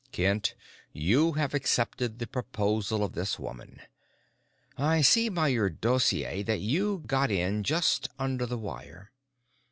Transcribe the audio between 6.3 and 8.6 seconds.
that you got in just under the